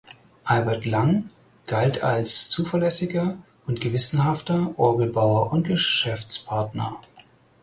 [0.45, 1.29] Albert Lang
[1.67, 6.99] galt als zuverlässiger und gewissenhafter Orgelbauer und Geschäftspartner.